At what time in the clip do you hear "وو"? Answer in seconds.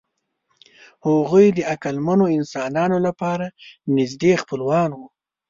4.93-5.05